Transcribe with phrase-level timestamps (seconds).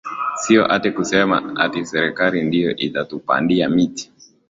[0.35, 4.11] sio ate kusema ati serikali ndio itatupandia miti